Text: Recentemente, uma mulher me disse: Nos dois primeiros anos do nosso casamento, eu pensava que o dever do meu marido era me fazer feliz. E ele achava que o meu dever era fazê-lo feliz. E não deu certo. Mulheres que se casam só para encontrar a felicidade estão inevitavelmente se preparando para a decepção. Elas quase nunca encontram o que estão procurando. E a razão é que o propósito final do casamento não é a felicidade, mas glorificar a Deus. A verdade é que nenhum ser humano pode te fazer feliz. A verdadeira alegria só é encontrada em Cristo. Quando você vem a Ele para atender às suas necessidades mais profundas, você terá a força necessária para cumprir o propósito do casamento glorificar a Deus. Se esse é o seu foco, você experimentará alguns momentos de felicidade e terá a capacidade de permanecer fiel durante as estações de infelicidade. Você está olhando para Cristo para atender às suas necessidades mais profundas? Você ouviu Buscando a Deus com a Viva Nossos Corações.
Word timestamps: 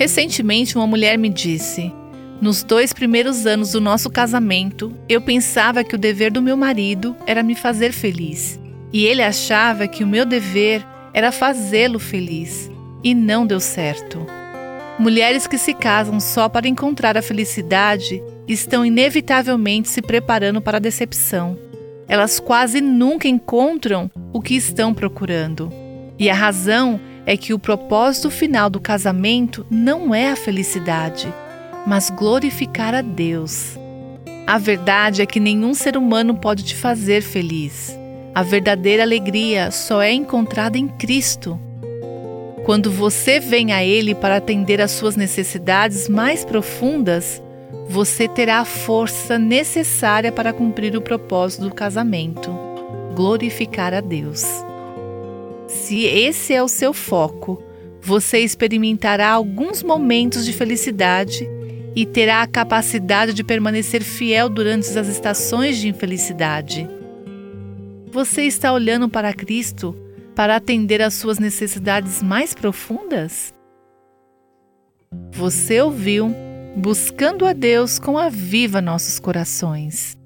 Recentemente, 0.00 0.78
uma 0.78 0.86
mulher 0.86 1.18
me 1.18 1.28
disse: 1.28 1.92
Nos 2.40 2.62
dois 2.62 2.90
primeiros 2.90 3.44
anos 3.46 3.72
do 3.72 3.82
nosso 3.82 4.08
casamento, 4.08 4.96
eu 5.06 5.20
pensava 5.20 5.84
que 5.84 5.94
o 5.94 5.98
dever 5.98 6.32
do 6.32 6.40
meu 6.40 6.56
marido 6.56 7.14
era 7.26 7.42
me 7.42 7.54
fazer 7.54 7.92
feliz. 7.92 8.58
E 8.94 9.04
ele 9.04 9.22
achava 9.22 9.86
que 9.86 10.02
o 10.02 10.06
meu 10.06 10.24
dever 10.24 10.82
era 11.12 11.30
fazê-lo 11.30 11.98
feliz. 11.98 12.70
E 13.04 13.14
não 13.14 13.46
deu 13.46 13.60
certo. 13.60 14.26
Mulheres 14.98 15.46
que 15.46 15.58
se 15.58 15.74
casam 15.74 16.18
só 16.18 16.48
para 16.48 16.66
encontrar 16.66 17.18
a 17.18 17.22
felicidade 17.22 18.22
estão 18.48 18.86
inevitavelmente 18.86 19.90
se 19.90 20.00
preparando 20.00 20.62
para 20.62 20.78
a 20.78 20.80
decepção. 20.80 21.58
Elas 22.08 22.40
quase 22.40 22.80
nunca 22.80 23.28
encontram 23.28 24.10
o 24.32 24.40
que 24.40 24.54
estão 24.54 24.94
procurando. 24.94 25.70
E 26.18 26.30
a 26.30 26.34
razão 26.34 26.98
é 27.26 27.36
que 27.36 27.52
o 27.52 27.58
propósito 27.58 28.30
final 28.30 28.68
do 28.70 28.80
casamento 28.80 29.66
não 29.70 30.14
é 30.14 30.30
a 30.30 30.36
felicidade, 30.36 31.32
mas 31.86 32.10
glorificar 32.10 32.94
a 32.94 33.02
Deus. 33.02 33.78
A 34.46 34.58
verdade 34.58 35.22
é 35.22 35.26
que 35.26 35.38
nenhum 35.38 35.74
ser 35.74 35.96
humano 35.96 36.34
pode 36.34 36.64
te 36.64 36.74
fazer 36.74 37.22
feliz. 37.22 37.96
A 38.34 38.42
verdadeira 38.42 39.02
alegria 39.02 39.70
só 39.70 40.00
é 40.02 40.12
encontrada 40.12 40.78
em 40.78 40.88
Cristo. 40.88 41.58
Quando 42.64 42.90
você 42.90 43.40
vem 43.40 43.72
a 43.72 43.84
Ele 43.84 44.14
para 44.14 44.36
atender 44.36 44.80
às 44.80 44.90
suas 44.90 45.16
necessidades 45.16 46.08
mais 46.08 46.44
profundas, 46.44 47.42
você 47.88 48.28
terá 48.28 48.58
a 48.58 48.64
força 48.64 49.38
necessária 49.38 50.30
para 50.30 50.52
cumprir 50.52 50.96
o 50.96 51.00
propósito 51.00 51.64
do 51.64 51.74
casamento 51.74 52.70
glorificar 53.20 53.92
a 53.92 54.00
Deus. 54.00 54.42
Se 55.90 56.04
esse 56.04 56.54
é 56.54 56.62
o 56.62 56.68
seu 56.68 56.94
foco, 56.94 57.60
você 58.00 58.38
experimentará 58.38 59.28
alguns 59.28 59.82
momentos 59.82 60.44
de 60.44 60.52
felicidade 60.52 61.50
e 61.96 62.06
terá 62.06 62.42
a 62.42 62.46
capacidade 62.46 63.34
de 63.34 63.42
permanecer 63.42 64.04
fiel 64.04 64.48
durante 64.48 64.96
as 64.96 65.08
estações 65.08 65.78
de 65.78 65.88
infelicidade. 65.88 66.88
Você 68.12 68.42
está 68.42 68.72
olhando 68.72 69.08
para 69.08 69.34
Cristo 69.34 69.92
para 70.32 70.54
atender 70.54 71.02
às 71.02 71.14
suas 71.14 71.40
necessidades 71.40 72.22
mais 72.22 72.54
profundas? 72.54 73.52
Você 75.32 75.80
ouviu 75.80 76.32
Buscando 76.76 77.44
a 77.44 77.52
Deus 77.52 77.98
com 77.98 78.16
a 78.16 78.28
Viva 78.28 78.80
Nossos 78.80 79.18
Corações. 79.18 80.19